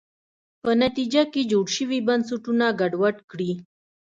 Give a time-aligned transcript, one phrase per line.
[0.63, 3.51] په نتیجه کې جوړ شوي بنسټونه ګډوډ کړي.